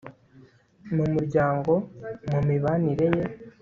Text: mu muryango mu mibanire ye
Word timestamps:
mu 0.95 1.05
muryango 1.13 1.71
mu 2.29 2.39
mibanire 2.47 3.07
ye 3.15 3.25